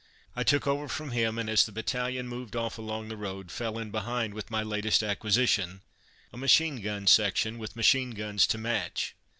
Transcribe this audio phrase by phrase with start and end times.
[0.35, 3.77] I took over from him, and, as the battalion moved off along the road, fell
[3.77, 5.81] in behind with my latest acquisition
[6.33, 9.13] a machine gun section, with machine guns to match.